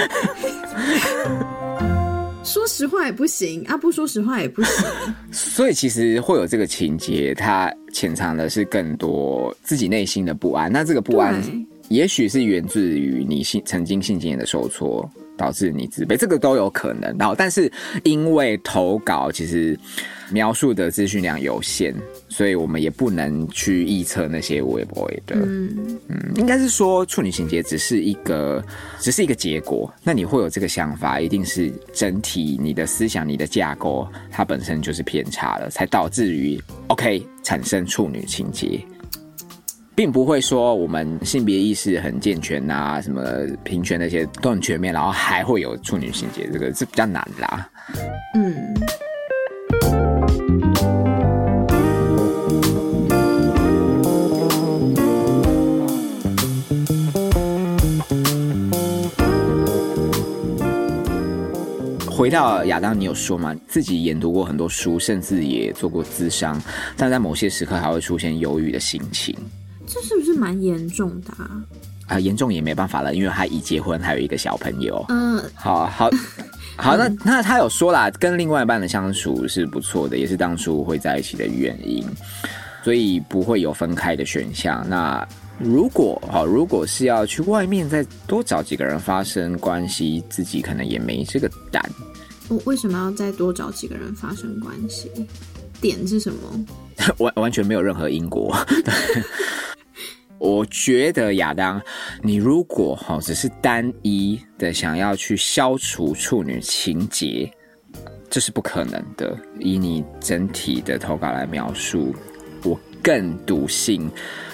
[2.43, 4.85] 说实话也不行啊，不说实话也不行。
[5.31, 10.71] 所以其实会有这个情节，它潜藏的是更多自己内心的不安。
[10.71, 11.41] 那这个不安，
[11.89, 15.09] 也许是源自于你性曾经性经验的受挫。
[15.37, 17.15] 导致你自卑，这个都有可能。
[17.17, 17.71] 然后，但是
[18.03, 19.77] 因为投稿其实
[20.31, 21.93] 描述的资讯量有限，
[22.29, 25.35] 所以我们也不能去预测那些微博的。
[25.35, 28.63] 嗯嗯，应该是说处女情节只是一个，
[28.99, 29.91] 只是一个结果。
[30.03, 38.79] 那你会有这个想法，一定是整体你的思想、你的架构它本身就是偏差了，才导致于 OK 产生处女情节。
[39.95, 43.21] 并不会说我们性别意识很健全呐，什么
[43.63, 47.69] 平权那些都很全面，然后还会有处女情节，这个是比较难啦。
[48.33, 48.73] 嗯。
[62.09, 63.55] 回到亚当，你有说吗？
[63.67, 66.59] 自己研读过很多书，甚至也做过咨商，
[66.97, 69.35] 但在某些时刻还会出现犹豫的心情。
[69.93, 71.61] 这是不是蛮严重的啊？
[72.07, 75.05] 啊，严重也没办法了，因为他已结婚，还有一个小朋友。
[75.09, 76.09] 嗯，好好
[76.75, 82.03] 好，那那他有说啦，跟另外一半的相处是不错的，也是当初会在一起的原因，
[82.83, 84.83] 所以不会有分开的选项。
[84.89, 85.25] 那
[85.59, 91.87] 如果好，如果是要去外面再多找几个人发生关系，自己可能也没这个胆。
[92.49, 95.09] 我为什么要再多找几个人发生关系？
[95.79, 96.65] 点是什么？
[97.19, 98.53] 完完全没有任何因果。
[100.43, 101.81] 我觉得亚当，
[102.21, 107.49] 你如果哈只是单一的想要去消除处女情节，
[108.29, 109.37] 这是不可能的。
[109.57, 112.13] 以你整体的投稿来描述，
[112.61, 114.11] 我更笃信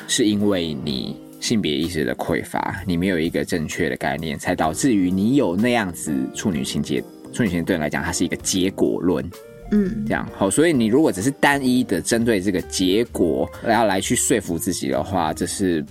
[0.07, 7.03] 是因为你性别意识的匮乏，你没有一个正确的概念，才导致于你有那样子处女情节。
[7.33, 9.27] 处女情节对你来讲，它是一个结果论。
[9.71, 15.85] 嗯，这样好，所以你如果只是单一的针对这个结果，然后来去说服自己的话，这是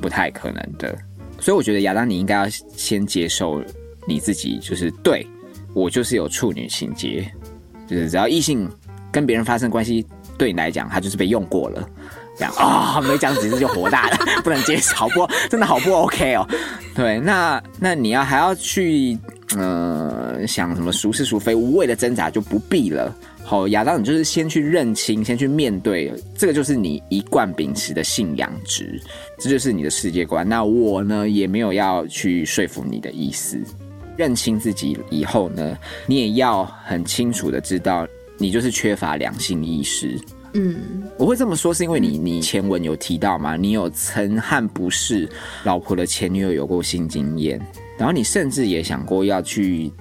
[0.00, 0.96] 不太可能的。
[1.38, 3.62] 所以我觉得亚当，你应该要先接受
[4.06, 5.26] 你自己，就是对
[5.74, 7.30] 我就是有处女情节，
[7.86, 8.68] 就是只要异性
[9.12, 11.88] 跟别人发生关系，对你来讲，他就是被用过了。
[12.36, 16.48] 这样啊，没讲几次就火大了， 不能接受，好不，真的好不 OK 哦。
[16.94, 19.18] 对，那那你要还要去。
[19.56, 23.16] 呃，想什么孰是孰非，无谓的挣扎就不必了。
[23.42, 29.00] 好，亚当，你就是先去认清，先去面对，这个就是你一贯秉持的信仰值，
[29.38, 30.46] 这就是你的世界观。
[30.46, 33.58] 那我呢，也没有要去说服你的意思。
[34.18, 38.06] 认清自己以后呢，你也要很清楚的知道，
[38.36, 40.18] 你就是缺乏良性意识。
[40.52, 45.26] 嗯，我会这么说，是因为你你前文有提到嘛，你有曾和不是
[45.64, 47.58] 老婆的前女友有过性经验。
[47.98, 49.92] 然后你甚至也想过要去，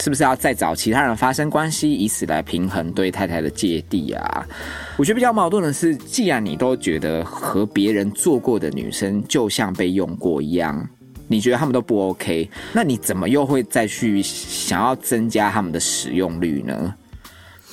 [0.00, 4.46] 是不是要再找其他人发生关系，以此来平衡对太太的芥蒂啊？
[4.98, 10.86] 我觉得比较矛盾的是，既然你都觉得和别人做过的女生就像被用过一样，
[11.28, 16.94] 你觉得他们都不 OK，那你怎么又会再去想要增加他们的使用率呢？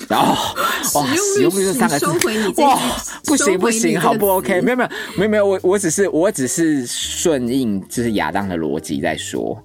[0.07, 0.55] 然后
[0.93, 2.79] 哇，使用率这三个字，哇，
[3.25, 4.61] 不行不行，好不 OK？
[4.61, 9.57] 没有没有没有没有，我我只是我只是顺应就是亚当的逻辑在说。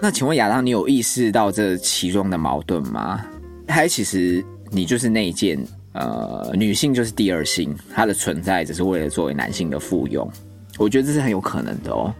[0.00, 3.24] 那请问亚当，你有意识到这其中的矛盾吗？
[3.66, 5.58] 还其实你就是那件
[5.94, 10.28] 呃，女性就是第二性，她的存在只是为了作为男性的附庸。
[10.78, 12.14] 我觉得这是很有可能的哦。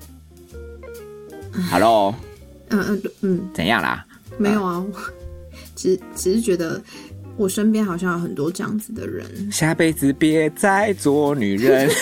[1.71, 2.15] Hello，
[2.71, 4.05] 嗯嗯嗯，怎样啦？
[4.39, 4.83] 没有啊，
[5.77, 6.83] 只只是觉得。
[7.37, 9.51] 我身边好像有很多这样子的人。
[9.51, 11.91] 下辈子别再做女人。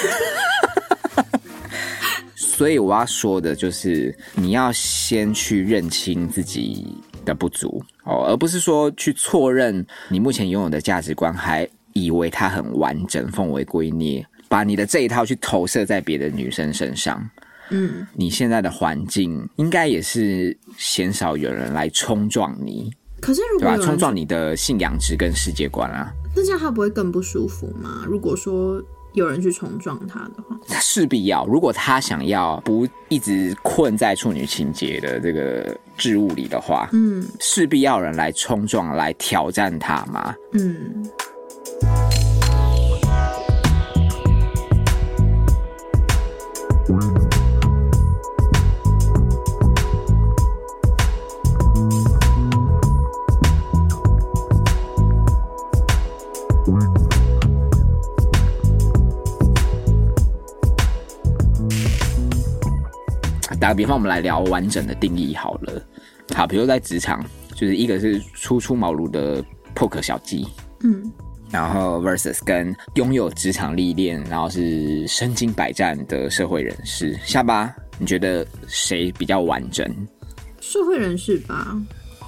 [2.34, 6.86] 所以我要说的就是，你要先去认清自己
[7.24, 17.26] 的不足哦，而不是说去错认你目前拥有的价值观，还以为它很完整，奉为圭臬，把你的这一套去投射在别的女生身上。
[17.70, 22.92] 嗯，你现在的环境应该也是鲜少有人来冲撞你。
[23.20, 28.04] 可是，如果冲撞你的信仰值跟世界观啊，那这样他不会更不舒服吗？
[28.06, 31.44] 如果说有人去冲撞他的话，他势必要。
[31.46, 41.08] 如果他想要不一直困在处女情节的这个置物里的话，嗯，势必要人来冲撞、来挑战他嘛，嗯。
[63.70, 65.80] 打个比方，我们来聊完整的定义好了。
[66.34, 70.44] 好，比如在职场，就是一个是初出茅庐的破壳小鸡，
[70.82, 71.08] 嗯，
[71.52, 77.16] 然后 versus 跟拥有职场历练，然后是身经百战的社会人士。
[77.24, 79.86] 下巴，你觉得谁比较完整？
[80.60, 81.80] 社会人士吧。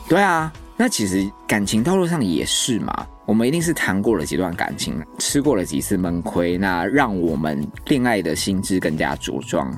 [0.08, 3.04] 对啊，那其实感情道路上也是嘛。
[3.24, 9.72] 我们一定是谈过了几段感情，吃过了几次闷亏，那让我们恋爱的心智更加茁壮。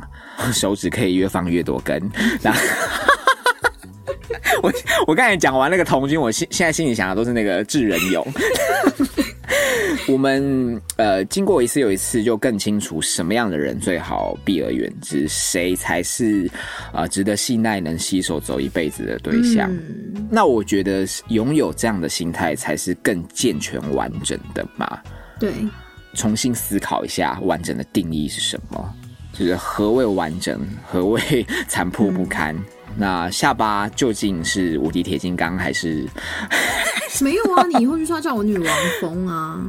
[0.53, 2.01] 手指可以越放越多根。
[4.63, 4.73] 我
[5.07, 8.27] 我刚才讲完那个童军，我现现在心里想的都是那个智人勇。
[10.07, 16.51] 我们呃，经过一次又一次，就更清楚什么样的人最好避而远之，谁才是
[16.93, 19.71] 啊值得信赖、能携手走一辈子的对象。
[20.31, 24.99] 那我觉得拥有这样的心态，才是更健全完整的嘛。
[25.41, 25.53] 对，
[26.15, 28.95] 重新思考一下完整的定义是什么。
[29.35, 30.61] 就是何谓完整，
[30.91, 32.57] 何谓残破不堪？
[32.97, 36.09] 那下巴究竟是无敌铁金刚还是？
[37.21, 39.61] 没有啊，你以后就是要叫我女王风啊，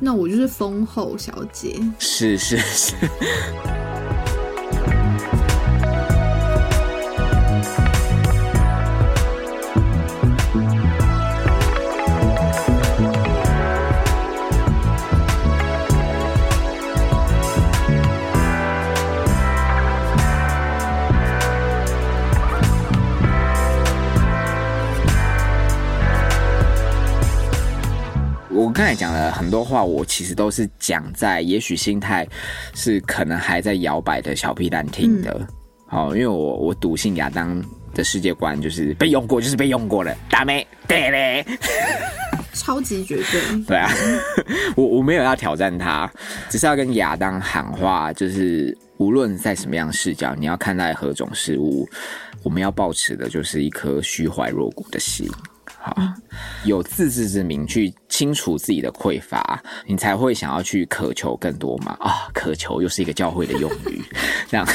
[0.00, 1.78] 那我就是丰后小姐。
[1.98, 2.94] 是是是。
[28.76, 32.28] 刚才讲了很多话，我其实都是讲在也许心态
[32.74, 35.48] 是可能还在摇摆的小屁蛋听的。
[35.88, 37.64] 好，因为我我笃信亚当
[37.94, 41.46] 的世界观就是被用过就是被用过了，大妹对嘞，
[42.52, 43.64] 超级绝对。
[43.64, 43.90] 对啊，
[44.76, 46.12] 我我没有要挑战他，
[46.50, 51.88] 只是要跟亚当喊话，就是无论在什么样视角，你要看待何种事物，
[52.42, 55.26] 我们要保持的就是一颗虚怀若谷的心。
[56.64, 61.96] 有自知之明，去清楚自己的匮乏，你才会想要去渴求更多嘛。
[62.00, 64.02] 啊，渴求又是一个教会的用语，
[64.48, 64.66] 这样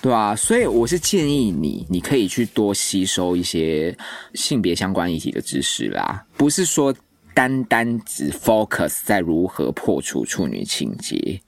[0.00, 3.96] 对啊，所以我是建议你，你可以去多吸收一些
[4.34, 6.94] 性别相关议题的知识啦，不是说
[7.34, 11.40] 单单只 focus 在如何破除处女情结。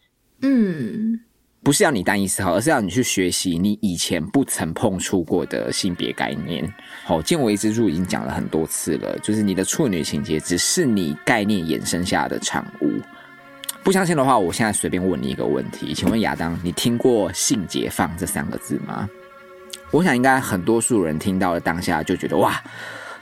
[0.42, 1.20] 嗯。
[1.66, 6.64] 不是要你单一思考，而是要你去学习你以前不曾碰触过的性别概念。
[7.02, 12.92] 好，见微知著已经讲了很多次了，就是你的处女情节只是你概念衍生下的产物。
[13.82, 19.10] 不相信的话，我现在随便问你一个问题，请问亚当，你听过“性解放”这三个字吗？
[19.90, 22.62] 我想应该很多数人听到了当下就觉得哇，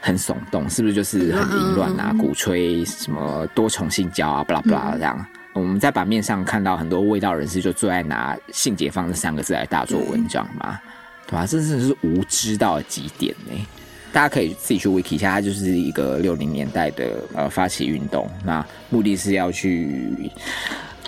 [0.02, 2.14] 很耸动，是不是就是很凌乱啊？
[2.18, 5.26] 鼓吹什么多重性交啊，巴拉巴拉这样。
[5.54, 10.78] 我们在版面上看到很多味道人士就最爱拿“性解放”这三个字来大做文章嘛，
[11.26, 11.46] 对吧？
[11.46, 13.66] 这真的是无知到极点呢。
[14.12, 20.30] 大家可以自己去 wiki 一下，它就是一个六零年代的呃发起运动，那目的是要去，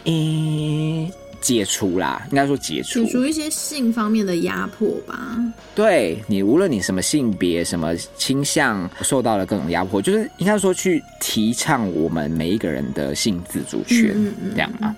[0.05, 1.13] 诶。
[1.47, 5.39] 解除啦，应该说解除，解除一些性方面的压迫吧。
[5.77, 14.13] 对你，无论你什么性别、什么倾向，受到了各种压迫，就是应该说去提倡我们每一个人的性自主权，
[14.57, 14.93] 这样啊？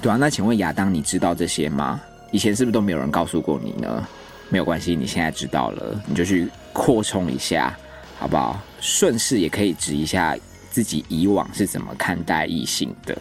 [0.00, 0.16] 对啊。
[0.16, 2.00] 那请问亚当，你知道这些吗？
[2.30, 4.08] 以前是不是都没有人告诉过你呢？
[4.48, 7.76] 没有关系，你现在知道了，你就去扩充一下，
[8.18, 8.58] 好不好？
[8.80, 10.34] 顺势也可以指一下
[10.70, 13.14] 自己以往是怎么看待异性的。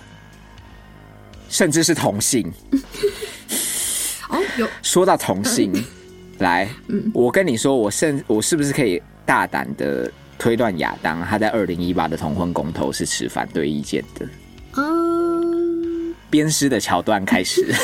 [1.51, 2.49] 甚至是同性
[4.29, 5.71] 哦，有说到同性，
[6.39, 6.69] 来，
[7.13, 14.25] 我跟你说，我甚我是不是可以大胆的推断亚当他在二零一八的同婚公投是持反对意见的？
[14.77, 17.67] 嗯，鞭尸的桥段开始。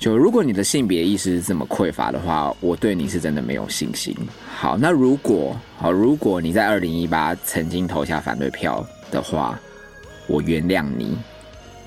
[0.00, 4.16] 就如果你的性别意识是这么匮乏的话，我对你是真的没有信心。
[4.56, 8.84] 好，那如果好，如果你在二零一八曾经投下反对票。
[9.10, 9.60] 的话，
[10.26, 11.16] 我原谅你。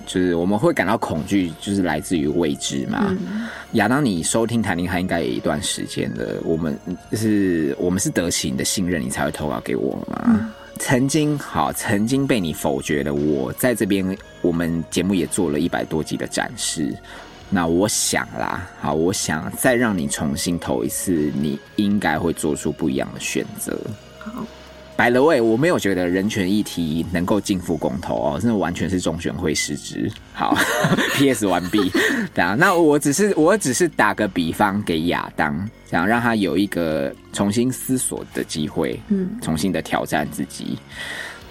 [0.05, 3.15] 就是我们会感到恐惧，就是来自于未知嘛。
[3.71, 6.41] 亚当，你收听谭林汉应该有一段时间了。
[6.43, 6.78] 我们
[7.09, 10.51] 就是我们是得起你的信任，你才会投稿给我嘛。
[10.78, 14.05] 曾经好，曾经被你否决的，我在这边，
[14.41, 16.93] 我们节目也做了一百多集的展示。
[17.49, 23.80] 那我想啦，好，我想再让你重新投一次，你应该会做出不一样的选择。
[24.19, 24.45] 好。
[24.96, 30.10] By the way，我没有觉得人权议题能够进赴公投哦，真的完全是中选会失职。
[30.34, 30.56] 好
[31.16, 31.46] ，P.S.
[31.48, 31.91] 完毕。
[32.34, 40.78] 对啊，那我只是我只是打个比方给亚当，想让他有一个重新思索的机会，嗯，重新的挑战自己，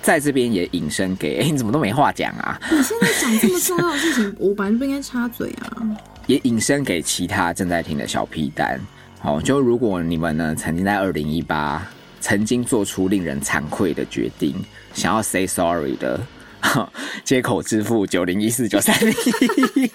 [0.01, 2.61] 在这边也引申给，哎，你怎么都没话讲啊？
[2.71, 5.83] 你现在讲这么重要的事情，我本来就不应该插嘴啊。
[6.29, 8.81] 也引申给其他正在听的小屁蛋，
[9.19, 11.85] 好，就如果你们呢曾经在二零一八。
[12.23, 14.55] 曾经做出令人惭愧的决定，
[14.95, 16.25] 想要 say sorry 的，
[17.25, 19.13] 接口支付九零一四九三零，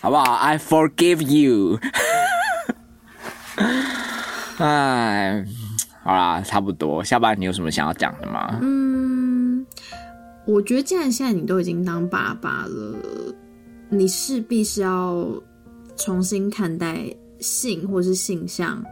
[0.00, 1.80] 好不好？I forgive you。
[4.58, 5.42] 哎，
[6.04, 7.02] 好啦，差不多。
[7.02, 8.58] 下班你有什么想要讲的吗？
[8.60, 9.66] 嗯，
[10.46, 12.94] 我觉得既然现在你都已经当爸爸了，
[13.88, 15.26] 你势必是要
[15.96, 18.84] 重新看待性或是性向。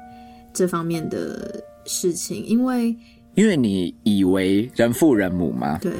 [0.56, 2.96] 这方面的事情，因为
[3.34, 5.78] 因为你以为人父人母吗？
[5.82, 5.92] 对，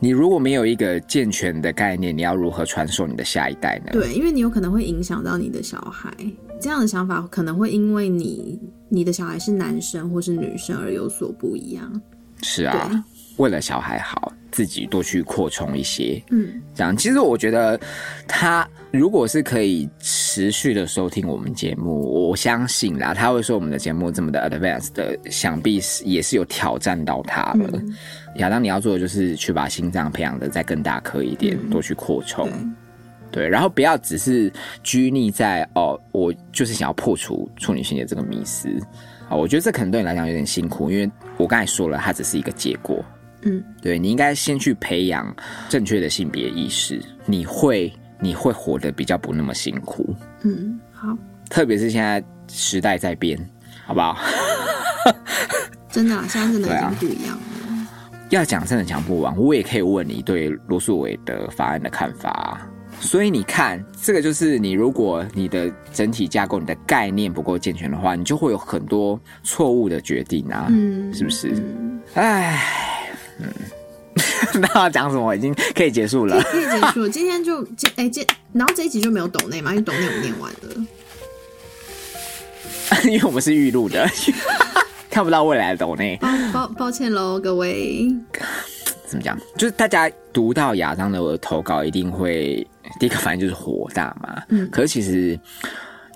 [0.00, 3.92] 你如果没有一个健全的概念，你要如何传授你的下一代呢？
[3.92, 6.10] 对，因为你有可能会影响到你的小孩，
[6.58, 12.00] 这样的想法可能会因为你你的小孩是男生或是女生而有所不一样。
[12.42, 13.04] 是啊，
[13.36, 16.22] 为了小孩好，自己多去扩充一些。
[16.30, 17.78] 嗯这样，其实我觉得
[18.26, 27.78] 他如果是可以持续的收听我们节目，我相信啦，他会说我们的节目这么的 advanced 的，想必是也是有挑战到他的。
[27.78, 27.96] 嗯
[28.36, 32.48] 亚当，你要做的就是去把心脏培养的再更大颗一点，嗯多去扩充。
[33.30, 34.50] 对对，然后不要只是
[34.82, 38.68] 拘泥在哦，我就是想要破除处女心的这个迷思
[39.28, 43.04] 啊，我觉得这可能对你来讲有点辛苦，因为我刚才说了，它只是一个结果。
[43.42, 45.34] 嗯对你应该先去培养
[45.68, 51.16] 正确的性别意识，你会你会活得比较不那么辛苦，嗯，好，
[51.48, 53.38] 特别是现在时代在变，
[53.86, 54.18] 好不好？
[55.90, 57.42] 真的、啊，现在真的已经不一样了。
[58.30, 62.68] 要讲真的讲不完，我也可以问你对罗素伟的法案的看法啊。
[63.00, 71.52] 所以你看，这个就是你，如果你的整体架构、你的概念不够健全的话，你就会有很多错误的决定啊，嗯，是不是？
[71.52, 72.60] 嗯唉，
[73.40, 73.48] 嗯，
[74.60, 76.40] 那要讲什么已经可以结束了。
[76.42, 77.08] 可以结束了。
[77.08, 80.86] 今天就今哎今，然后这一集就没有抖内嘛，因为抖内我念完了。
[83.04, 84.08] 因为我们是预录的，
[85.10, 86.18] 看不到未来的抖内。
[86.20, 88.08] 抱抱抱歉喽，各位。
[89.06, 89.38] 怎么讲？
[89.56, 92.66] 就是大家读到亚当的投稿，一定会
[92.98, 94.42] 第一个反应就是火大嘛。
[94.48, 95.38] 嗯可是其实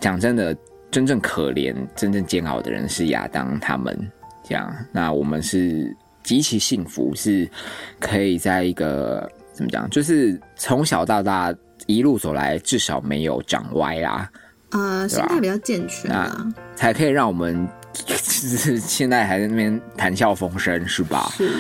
[0.01, 0.57] 讲真的，
[0.91, 3.97] 真正可怜、真正煎熬的人是亚当他们。
[4.43, 7.49] 这样，那我们是极其幸福，是
[8.01, 11.55] 可以在一个怎么讲，就是从小到大
[11.87, 14.31] 一路走来，至少没有长歪啦。
[14.71, 21.31] 呃，心态比较健全啊，才可以让我们就 是现在还在那边谈笑风生，是吧？
[21.37, 21.51] 是，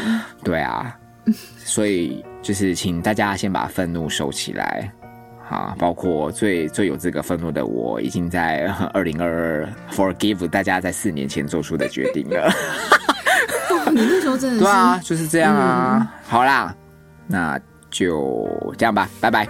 [0.42, 0.96] 对啊，
[1.64, 4.90] 所以就是请大家先把愤怒收起来。
[5.50, 12.50] 啊，包括最最有这个愤怒的我，已经在 二零二二 forgive 大家在四年前做出的决定了。
[13.92, 16.12] 哦你那时候真的是对啊，就是这样啊。
[16.26, 16.74] 好啦，
[17.26, 17.58] 那
[17.90, 19.46] 就这样吧，拜拜。